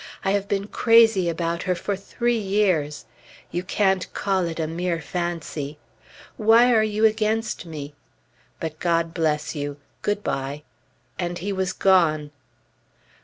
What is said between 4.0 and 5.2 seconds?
call it a mere